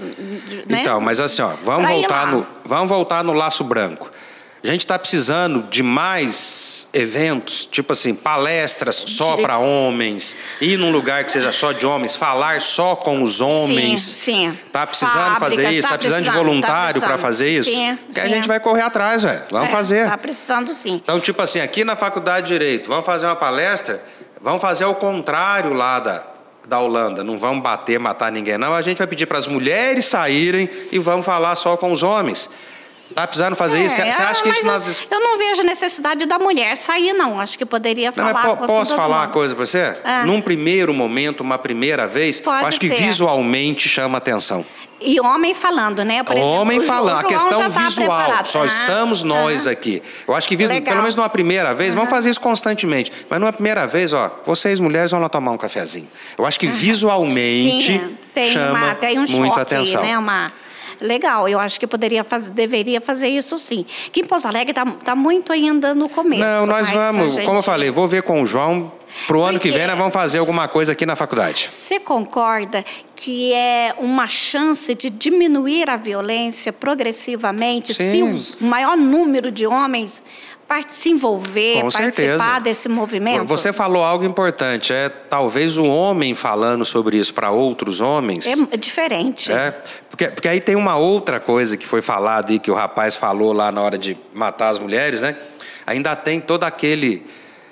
[0.67, 0.81] Né?
[0.81, 4.09] Então, mas assim, ó, vamos Pra voltar, no, vamos voltar no laço branco.
[4.63, 10.91] A gente está precisando de mais eventos, tipo assim, palestras só para homens, ir num
[10.91, 14.01] lugar que seja só de homens, falar só com os homens.
[14.01, 14.59] Sim, sim.
[14.71, 15.81] Tá precisando Fábricas, fazer isso?
[15.81, 17.19] tá Tá precisando de precisando, voluntário tá para precisando.
[17.27, 17.69] fazer isso?
[17.71, 18.29] Sim, que a sim.
[18.29, 19.41] gente vai correr atrás, velho.
[19.49, 20.07] Vamos É, fazer.
[20.07, 21.01] Tá precisando sim.
[21.03, 24.03] Então, tipo assim, aqui na Faculdade de Direito, vamos fazer uma palestra,
[24.39, 26.23] vamos fazer o contrário lá da,
[26.67, 27.23] da Holanda.
[27.23, 28.75] Não vamos bater, matar ninguém, não.
[28.75, 32.47] A gente vai pedir para as mulheres saírem e vamos falar só com os homens.
[33.13, 33.95] Tá precisando fazer isso?
[33.95, 35.03] Você É, acha que isso eu- nas...
[35.09, 37.39] Eu não vejo necessidade da mulher sair, não.
[37.39, 39.33] Acho que poderia Não, falar com posso falar uma mundo.
[39.33, 39.95] coisa para você?
[40.03, 40.25] Ah.
[40.25, 42.95] Num primeiro momento, uma primeira vez, Pode eu acho que ser.
[42.95, 44.65] visualmente chama atenção.
[45.03, 46.21] E homem falando, né?
[46.21, 48.07] Por Homem falando, a questão tá visual.
[48.23, 48.45] preparado.
[48.45, 49.71] Só Ah, estamos nós ah.
[49.71, 49.99] aqui.
[50.27, 50.81] Eu acho que, Legal.
[50.83, 53.11] pelo menos numa primeira vez, vamos fazer isso constantemente.
[53.27, 56.07] Mas numa primeira vez, ó, vocês mulheres vão lá tomar um cafezinho.
[56.37, 60.03] Eu acho que visualmente Sim, tem, chama uma, tem um muita choque, atenção.
[60.03, 60.17] né?
[60.17, 60.51] Uma...
[61.01, 63.85] Legal, eu acho que poderia fazer, deveria fazer isso sim.
[64.11, 66.41] Que em Pouso Alegre está tá muito ainda no começo.
[66.43, 68.91] Não, nós vamos, gente- como eu falei, vou ver com o João.
[69.27, 71.67] Pro ano que vem, nós vamos fazer alguma coisa aqui na faculdade.
[71.67, 78.23] Você concorda que é uma chance de diminuir a violência progressivamente se Sim.
[78.33, 80.23] os- o maior número de homens
[80.71, 82.59] part- se envolver, Com participar certeza.
[82.61, 83.45] desse movimento?
[83.45, 88.45] Você falou algo importante, é talvez o homem falando sobre isso para outros homens.
[88.71, 89.51] é diferente.
[89.51, 89.71] É,
[90.09, 93.51] porque, porque aí tem uma outra coisa que foi falada aí, que o rapaz falou
[93.51, 95.35] lá na hora de matar as mulheres, né?
[95.85, 97.25] Ainda tem todo aquele,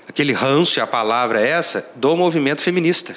[0.08, 3.16] aquele ranço, e a palavra é essa, do movimento feminista.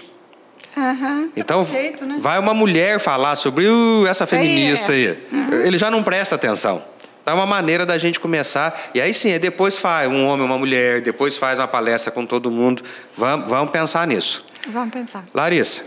[0.76, 1.28] Aham.
[1.36, 2.16] Então, Preconceito, né?
[2.20, 5.18] vai uma mulher falar sobre "Uh, essa feminista aí.
[5.64, 6.82] Ele já não presta atenção.
[7.22, 8.90] Então, é uma maneira da gente começar.
[8.92, 12.26] E aí sim, aí depois faz um homem, uma mulher, depois faz uma palestra com
[12.26, 12.82] todo mundo.
[13.16, 14.44] Vamos, vamos pensar nisso.
[14.68, 15.24] Vamos pensar.
[15.32, 15.84] Larissa,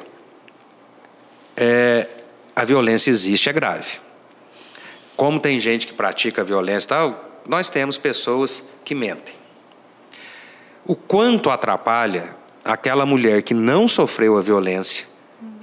[1.56, 2.08] é,
[2.56, 4.00] a violência existe, é grave.
[5.16, 9.36] Como tem gente que pratica violência e tal, nós temos pessoas que mentem.
[10.86, 15.15] O quanto atrapalha aquela mulher que não sofreu a violência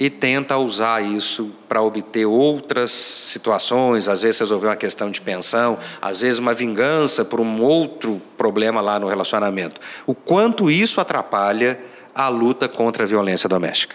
[0.02, 5.78] e tenta usar isso para obter outras situações, às vezes resolver uma questão de pensão,
[6.00, 9.80] às vezes uma vingança por um outro problema lá no relacionamento.
[10.04, 11.78] O quanto isso atrapalha
[12.12, 13.94] a luta contra a violência doméstica.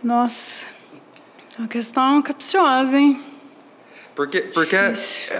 [0.00, 0.66] Nossa,
[1.58, 3.20] é uma questão capciosa, hein?
[4.14, 4.76] Porque, porque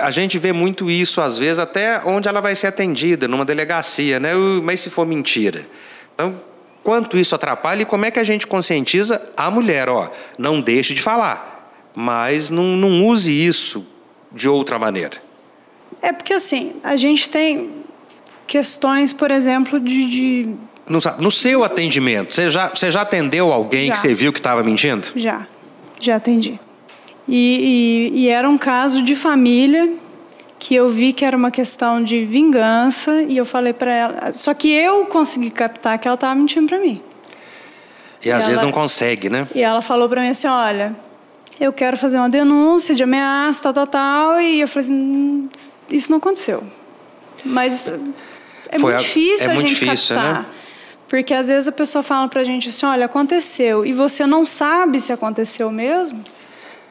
[0.01, 4.19] a gente vê muito isso, às vezes, até onde ela vai ser atendida, numa delegacia,
[4.19, 4.35] né?
[4.65, 5.65] Mas se for mentira?
[6.13, 6.35] Então,
[6.87, 9.89] quanto isso atrapalha e como é que a gente conscientiza a mulher?
[9.89, 13.85] Ó, não deixe de falar, mas não, não use isso
[14.31, 15.17] de outra maneira.
[16.01, 17.71] É porque assim, a gente tem
[18.47, 20.49] questões, por exemplo, de, de
[20.89, 23.93] No, no seu atendimento, você já, você já atendeu alguém Já.
[23.95, 25.09] que você viu que estava mentindo?
[25.17, 25.45] Já,
[26.01, 26.61] já atendi.
[27.27, 29.93] E, e- e era um caso de família
[30.59, 34.33] que eu vi que era uma questão de vingança e eu falei para ela.
[34.35, 37.03] Só que eu consegui captar que ela estava mentindo para mim.
[38.25, 39.47] E às Ela- vezes não consegue, né?
[39.55, 40.97] E ela falou para mim assim: olha,
[41.61, 44.41] eu quero fazer uma denúncia de ameaça, tal, tal, tal.
[44.41, 45.49] E eu falei assim: "Hum,
[45.91, 46.65] isso não aconteceu.
[47.45, 50.43] Mas é Foi muito a- difícil é a muito gente difícil, captar.
[50.43, 50.47] né?
[51.07, 53.85] Porque às vezes a pessoa fala pra gente assim: olha, aconteceu.
[53.87, 56.25] E você não sabe se aconteceu mesmo.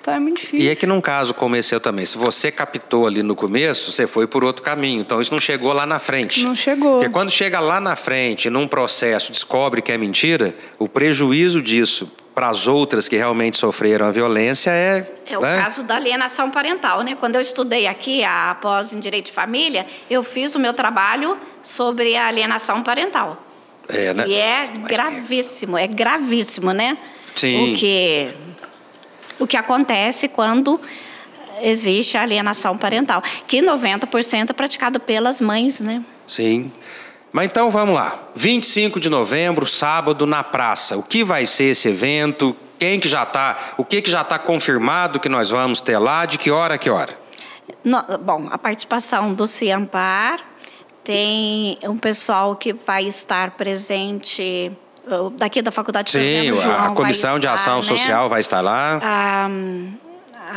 [0.06, 0.64] Então é muito difícil.
[0.64, 3.92] E é que num caso como esse eu também, se você captou ali no começo,
[3.92, 5.02] você foi por outro caminho.
[5.02, 6.44] Então isso não chegou lá na frente.
[6.44, 7.00] Não chegou.
[7.00, 12.12] Porque quando chega lá na frente, num processo, descobre que é mentira, o prejuízo disso
[12.36, 15.12] para as outras que realmente sofreram a violência é.
[15.26, 15.64] É o né?
[15.64, 17.18] caso da alienação parental, né?
[17.20, 21.36] Quando eu estudei aqui, a pós em Direito de Família, eu fiz o meu trabalho
[21.64, 23.44] sobre a alienação parental.
[23.90, 24.28] É, né?
[24.28, 26.96] E é gravíssimo, é gravíssimo, né?
[27.36, 27.74] Sim.
[27.74, 28.30] O que,
[29.40, 30.80] o que acontece quando
[31.62, 36.04] existe a alienação parental, que 90% é praticado pelas mães, né?
[36.28, 36.72] Sim.
[37.32, 38.30] Mas então vamos lá.
[38.36, 40.98] 25 de novembro, sábado, na praça.
[40.98, 42.56] O que vai ser esse evento?
[42.80, 43.58] Quem que já está?
[43.78, 46.26] O que que já está confirmado que nós vamos ter lá?
[46.26, 47.18] De que hora a que hora?
[47.84, 50.40] No- bom, a participação do Ciampar,
[51.04, 54.72] tem um pessoal que vai estar presente
[55.38, 57.82] daqui da Faculdade de Sim, o João a Comissão de estar, Ação né?
[57.82, 59.00] Social vai estar lá.
[59.02, 59.50] A,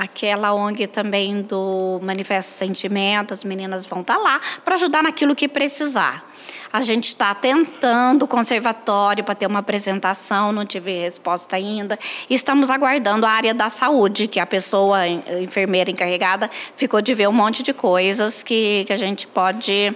[0.02, 5.48] aquela ONG também do Manifesto Sentimento, as meninas vão estar lá para ajudar naquilo que
[5.48, 6.24] precisar.
[6.72, 11.98] A gente está tentando o conservatório para ter uma apresentação, não tive resposta ainda.
[12.28, 15.08] Estamos aguardando a área da saúde, que a pessoa, a
[15.40, 19.94] enfermeira encarregada, ficou de ver um monte de coisas que, que a gente pode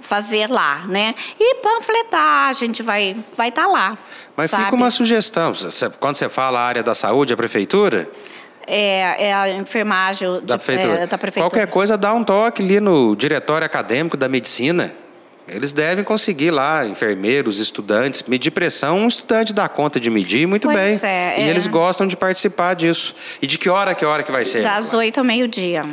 [0.00, 1.14] fazer lá, né?
[1.38, 3.98] E panfletar, a gente vai vai estar tá lá.
[4.36, 4.64] Mas sabe?
[4.64, 5.52] fica uma sugestão.
[5.98, 8.08] Quando você fala área da saúde, a prefeitura,
[8.66, 11.00] é, é, a enfermagem da, de, prefeitura.
[11.00, 11.50] É, da prefeitura.
[11.50, 14.92] Qualquer coisa, dá um toque ali no diretório acadêmico da medicina.
[15.48, 18.98] Eles devem conseguir lá, enfermeiros, estudantes, medir pressão.
[18.98, 21.08] Um estudante dá conta de medir muito pois bem.
[21.08, 21.48] É, e é.
[21.48, 23.14] eles gostam de participar disso.
[23.40, 24.64] E de que hora que hora que vai ser?
[24.64, 25.84] Das oito ao meio-dia.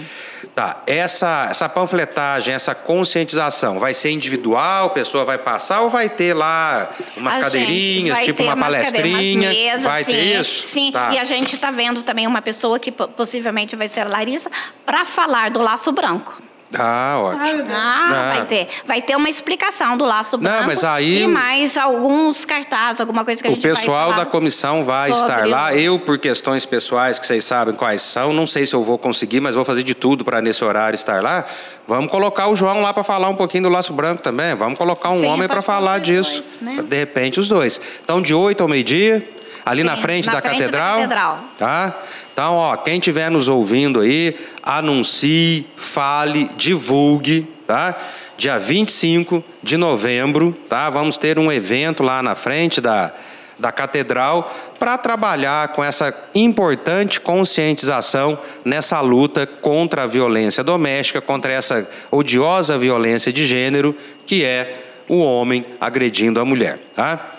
[0.56, 0.84] Tá.
[0.86, 4.88] Essa, essa panfletagem, essa conscientização, vai ser individual?
[4.88, 9.50] A pessoa vai passar ou vai ter lá umas a cadeirinhas, tipo uma palestrinha?
[9.50, 10.68] Mesas, vai sim, ter isso?
[10.68, 11.12] Sim, tá.
[11.12, 14.52] e a gente está vendo também uma pessoa que possivelmente vai ser a Larissa
[14.86, 16.39] para falar do laço branco.
[16.74, 17.64] Ah, ótimo.
[17.70, 18.68] Ah, ah, vai ter.
[18.86, 20.60] Vai ter uma explicação do laço branco.
[20.60, 24.14] Não, mas aí e mais alguns cartazes, alguma coisa que a o gente vai pessoal
[24.14, 25.72] da comissão vai estar lá.
[25.72, 25.76] O...
[25.76, 29.40] Eu, por questões pessoais que vocês sabem quais são, não sei se eu vou conseguir,
[29.40, 31.46] mas vou fazer de tudo para nesse horário estar lá.
[31.88, 34.56] Vamos colocar o João lá para falar um pouquinho do laço branco também.
[34.56, 36.42] Vamos colocar um Sim, homem para falar disso.
[36.42, 36.84] Dois, né?
[36.84, 37.80] De repente, os dois.
[38.04, 39.43] Então, de 8 ao meio-dia.
[39.65, 41.39] Ali Sim, na frente, na da, frente catedral, da catedral.
[41.58, 41.95] Tá?
[42.34, 47.95] Então, ó, quem estiver nos ouvindo aí, anuncie, fale, divulgue, tá?
[48.38, 50.89] Dia 25 de novembro, tá?
[50.89, 53.13] Vamos ter um evento lá na frente da,
[53.58, 61.54] da catedral para trabalhar com essa importante conscientização nessa luta contra a violência doméstica, contra
[61.54, 63.95] essa odiosa violência de gênero
[64.26, 67.33] que é o homem agredindo a mulher, tá?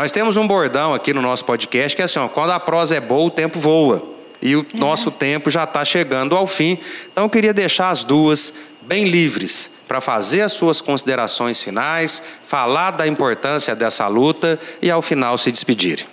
[0.00, 2.96] Nós temos um bordão aqui no nosso podcast que é assim: ó, quando a prosa
[2.96, 4.02] é boa, o tempo voa.
[4.40, 4.78] E o é.
[4.78, 6.78] nosso tempo já está chegando ao fim.
[7.12, 12.92] Então eu queria deixar as duas bem livres para fazer as suas considerações finais, falar
[12.92, 16.06] da importância dessa luta e ao final se despedirem.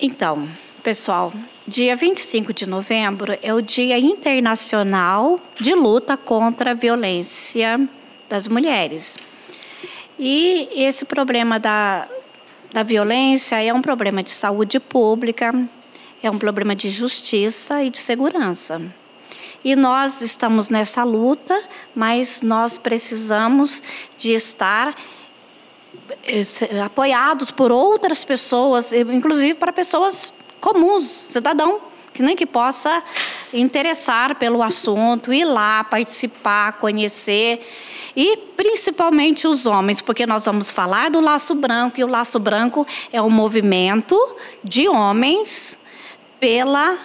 [0.00, 0.48] Então,
[0.82, 1.30] pessoal,
[1.68, 7.78] dia 25 de novembro é o Dia Internacional de Luta contra a Violência
[8.26, 9.18] das Mulheres.
[10.22, 12.06] E esse problema da,
[12.70, 15.50] da violência é um problema de saúde pública,
[16.22, 18.82] é um problema de justiça e de segurança.
[19.64, 21.58] E nós estamos nessa luta,
[21.94, 23.82] mas nós precisamos
[24.18, 24.94] de estar
[26.24, 26.42] eh,
[26.84, 31.80] apoiados por outras pessoas, inclusive para pessoas comuns, cidadão,
[32.12, 33.02] que nem que possa
[33.54, 37.66] interessar pelo assunto, ir lá, participar, conhecer
[38.22, 42.86] e principalmente os homens, porque nós vamos falar do laço branco e o laço branco
[43.10, 44.14] é um movimento
[44.62, 45.78] de homens
[46.38, 46.98] pela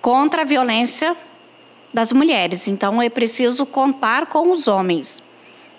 [0.00, 1.16] contra a violência
[1.94, 2.66] das mulheres.
[2.66, 5.22] Então é preciso contar com os homens.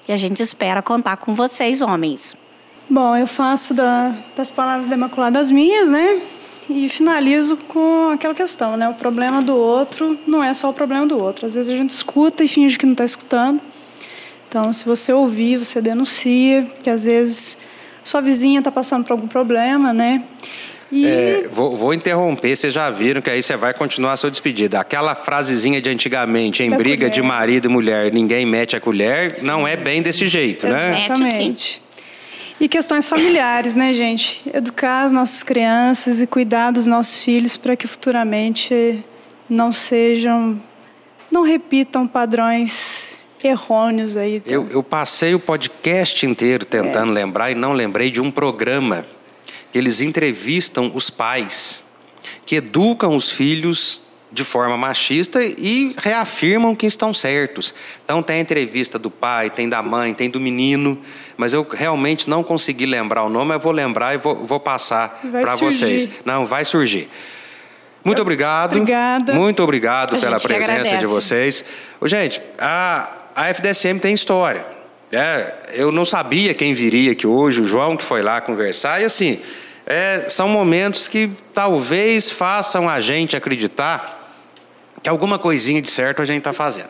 [0.07, 2.37] E a gente espera contar com vocês, homens.
[2.89, 6.21] Bom, eu faço da, das palavras da Imaculada as minhas, né?
[6.69, 8.87] E finalizo com aquela questão, né?
[8.87, 11.47] O problema do outro não é só o problema do outro.
[11.47, 13.59] Às vezes a gente escuta e finge que não está escutando.
[14.55, 17.57] Então, se você ouvir, você denuncia, que às vezes
[18.03, 20.23] sua vizinha está passando por algum problema, né?
[20.91, 21.07] E...
[21.07, 24.79] É, vou, vou, interromper, vocês já viram que aí você vai continuar a sua despedida.
[24.79, 27.11] Aquela frasezinha de antigamente, em da briga colher.
[27.11, 29.47] de marido e mulher, ninguém mete a colher, Sim.
[29.47, 31.05] não é bem desse jeito, né?
[31.05, 31.81] Exatamente.
[32.59, 34.43] E questões familiares, né, gente?
[34.53, 39.03] Educar as nossas crianças e cuidar dos nossos filhos para que futuramente
[39.49, 40.61] não sejam,
[41.31, 43.02] não repitam padrões
[43.47, 44.37] errôneos aí.
[44.37, 44.53] Então.
[44.53, 47.13] Eu, eu, passei o podcast inteiro tentando é.
[47.13, 49.05] lembrar e não lembrei de um programa
[49.71, 51.83] que eles entrevistam os pais
[52.45, 54.01] que educam os filhos
[54.31, 57.73] de forma machista e reafirmam que estão certos.
[58.03, 60.99] Então tem a entrevista do pai, tem da mãe, tem do menino,
[61.37, 65.21] mas eu realmente não consegui lembrar o nome, eu vou lembrar e vou, vou passar
[65.31, 66.09] para vocês.
[66.25, 67.09] Não, vai surgir.
[68.03, 68.73] Muito obrigado.
[68.73, 69.33] Obrigada.
[69.33, 71.63] Muito obrigado a pela presença de vocês.
[72.03, 74.65] Gente, a a FDSM tem história.
[75.11, 79.05] É, eu não sabia quem viria aqui hoje, o João que foi lá conversar, e
[79.05, 79.39] assim,
[79.85, 84.19] é, são momentos que talvez façam a gente acreditar
[85.01, 86.89] que alguma coisinha de certo a gente está fazendo.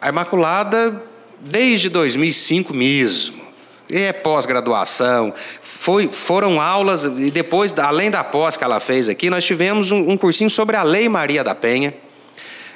[0.00, 1.02] A Imaculada,
[1.40, 3.40] desde 2005 mesmo,
[3.90, 5.34] é pós-graduação,
[6.12, 10.16] foram aulas, e depois, além da pós que ela fez aqui, nós tivemos um, um
[10.16, 11.92] cursinho sobre a Lei Maria da Penha,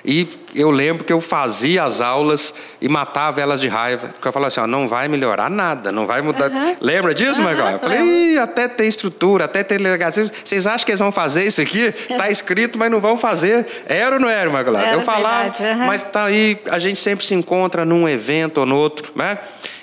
[0.05, 4.09] E eu lembro que eu fazia as aulas e matava elas de raiva.
[4.09, 6.51] Porque eu falava assim: ó, não vai melhorar nada, não vai mudar.
[6.51, 6.77] Uhum.
[6.79, 7.71] Lembra disso, uhum, Marcão?
[7.71, 10.31] Eu falei: até ter estrutura, até ter delegacia.
[10.45, 11.91] Vocês acham que eles vão fazer isso aqui?
[12.19, 13.67] Tá escrito, mas não vão fazer.
[13.87, 14.79] Era ou não era, Marcão?
[14.79, 15.87] Eu falava, uhum.
[15.87, 19.39] mas tá aí, a gente sempre se encontra num evento ou no outro, né?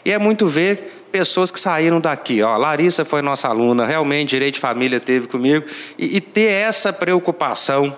[0.05, 2.43] E é muito ver pessoas que saíram daqui.
[2.43, 5.65] Ó, Larissa foi nossa aluna, realmente, direito de família teve comigo.
[5.97, 7.95] e, e ter essa preocupação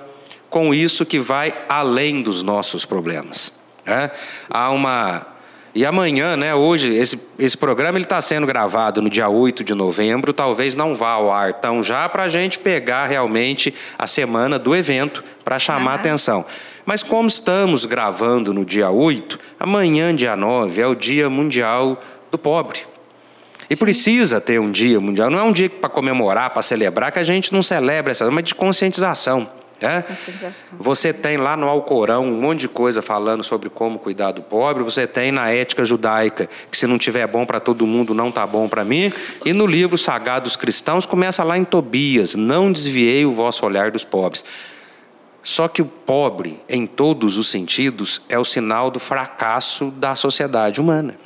[0.54, 3.52] com isso que vai além dos nossos problemas.
[3.84, 4.12] Né?
[4.48, 5.26] Há uma.
[5.74, 10.32] E amanhã, né, hoje, esse, esse programa está sendo gravado no dia 8 de novembro,
[10.32, 14.76] talvez não vá ao ar tão já para a gente pegar realmente a semana do
[14.76, 15.96] evento para chamar uhum.
[15.96, 16.46] atenção.
[16.86, 22.00] Mas como estamos gravando no dia 8, amanhã, dia 9, é o Dia Mundial
[22.30, 22.82] do Pobre.
[23.68, 23.86] E Sim.
[23.86, 25.32] precisa ter um dia mundial.
[25.32, 28.44] Não é um dia para comemorar, para celebrar, que a gente não celebra essa, mas
[28.44, 29.50] de conscientização.
[30.80, 34.84] Você tem lá no Alcorão um monte de coisa falando sobre como cuidar do pobre.
[34.84, 38.48] Você tem na ética judaica que se não tiver bom para todo mundo, não está
[38.48, 39.12] bom para mim.
[39.46, 43.92] E no livro Sagrado dos Cristãos começa lá em Tobias: Não desviei o vosso olhar
[43.92, 44.46] dos pobres.
[45.44, 50.80] Só que o pobre, em todos os sentidos, é o sinal do fracasso da sociedade
[50.80, 51.18] humana.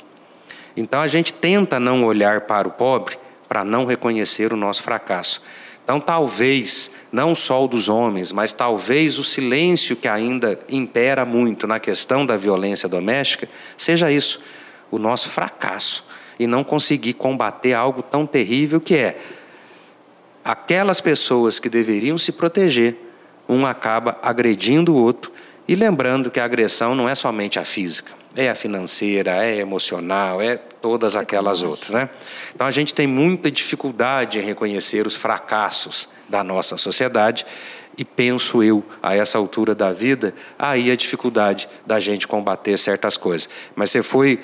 [0.76, 3.16] Então a gente tenta não olhar para o pobre
[3.48, 5.40] para não reconhecer o nosso fracasso.
[5.88, 11.66] Então, talvez, não só o dos homens, mas talvez o silêncio que ainda impera muito
[11.66, 14.38] na questão da violência doméstica, seja isso,
[14.90, 16.06] o nosso fracasso
[16.38, 19.18] e não conseguir combater algo tão terrível que é
[20.44, 22.94] aquelas pessoas que deveriam se proteger,
[23.48, 25.32] um acaba agredindo o outro
[25.66, 29.56] e lembrando que a agressão não é somente a física, é a financeira, é a
[29.56, 31.90] emocional, é todas aquelas outras.
[31.90, 32.08] Né?
[32.54, 37.44] Então a gente tem muita dificuldade em reconhecer os fracassos da nossa sociedade
[37.96, 43.16] e penso eu, a essa altura da vida, aí a dificuldade da gente combater certas
[43.16, 43.48] coisas.
[43.74, 44.38] Mas você foi,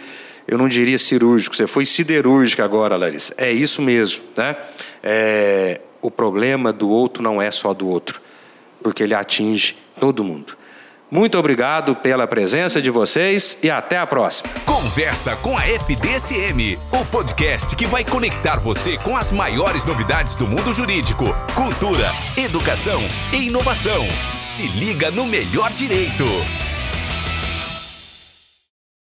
[0.48, 3.32] eu não diria cirúrgico, você foi siderúrgica agora, Larissa.
[3.38, 4.24] É isso mesmo.
[4.36, 4.56] Né?
[5.02, 8.20] É, o problema do outro não é só do outro,
[8.82, 10.56] porque ele atinge todo mundo.
[11.14, 14.50] Muito obrigado pela presença de vocês e até a próxima.
[14.66, 20.44] Conversa com a FDSM, o podcast que vai conectar você com as maiores novidades do
[20.44, 23.00] mundo jurídico, cultura, educação
[23.32, 24.04] e inovação.
[24.40, 26.24] Se liga no melhor direito.